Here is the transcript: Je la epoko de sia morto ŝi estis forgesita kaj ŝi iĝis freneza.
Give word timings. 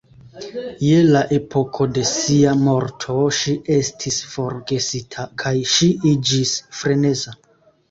Je 0.85 1.01
la 1.09 1.19
epoko 1.35 1.85
de 1.97 2.05
sia 2.11 2.53
morto 2.63 3.19
ŝi 3.41 3.55
estis 3.77 4.19
forgesita 4.33 5.29
kaj 5.45 5.55
ŝi 5.77 5.93
iĝis 6.17 6.57
freneza. 6.83 7.39